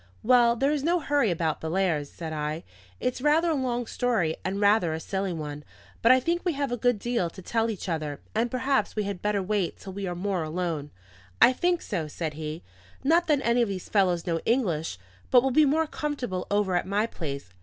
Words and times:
"Well, 0.23 0.55
there 0.55 0.71
is 0.71 0.83
no 0.83 0.99
hurry 0.99 1.29
about 1.29 1.61
Bellairs," 1.61 2.09
said 2.11 2.33
I. 2.33 2.63
"It's 2.99 3.21
rather 3.21 3.51
a 3.51 3.53
long 3.53 3.85
story 3.85 4.35
and 4.43 4.59
rather 4.59 4.93
a 4.93 4.99
silly 4.99 5.31
one. 5.31 5.63
But 6.01 6.11
I 6.11 6.19
think 6.19 6.43
we 6.43 6.53
have 6.53 6.71
a 6.71 6.75
good 6.75 6.97
deal 6.97 7.29
to 7.29 7.39
tell 7.43 7.69
each 7.69 7.87
other, 7.87 8.19
and 8.33 8.49
perhaps 8.49 8.95
we 8.95 9.03
had 9.03 9.21
better 9.21 9.43
wait 9.43 9.77
till 9.77 9.93
we 9.93 10.07
are 10.07 10.15
more 10.15 10.41
alone." 10.41 10.89
"I 11.39 11.53
think 11.53 11.83
so," 11.83 12.07
said 12.07 12.33
he. 12.33 12.63
"Not 13.03 13.27
that 13.27 13.41
any 13.43 13.61
of 13.61 13.69
these 13.69 13.89
fellows 13.89 14.25
know 14.25 14.39
English, 14.39 14.97
but 15.29 15.43
we'll 15.43 15.51
be 15.51 15.65
more 15.67 15.85
comfortable 15.85 16.47
over 16.49 16.75
at 16.75 16.87
my 16.87 17.05
place. 17.05 17.53